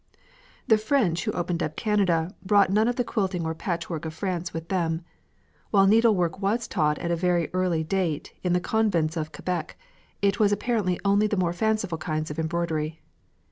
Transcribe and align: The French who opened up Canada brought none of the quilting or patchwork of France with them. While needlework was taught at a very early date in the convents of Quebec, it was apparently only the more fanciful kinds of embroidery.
The 0.67 0.79
French 0.79 1.25
who 1.25 1.31
opened 1.33 1.61
up 1.61 1.75
Canada 1.75 2.33
brought 2.43 2.71
none 2.71 2.87
of 2.87 2.95
the 2.95 3.03
quilting 3.03 3.45
or 3.45 3.53
patchwork 3.53 4.03
of 4.03 4.15
France 4.15 4.51
with 4.51 4.69
them. 4.69 5.05
While 5.69 5.85
needlework 5.85 6.41
was 6.41 6.67
taught 6.67 6.97
at 6.97 7.11
a 7.11 7.15
very 7.15 7.53
early 7.53 7.83
date 7.83 8.33
in 8.41 8.53
the 8.53 8.59
convents 8.59 9.15
of 9.15 9.31
Quebec, 9.31 9.77
it 10.19 10.39
was 10.39 10.51
apparently 10.51 10.99
only 11.05 11.27
the 11.27 11.37
more 11.37 11.53
fanciful 11.53 11.99
kinds 11.99 12.31
of 12.31 12.39
embroidery. 12.39 12.99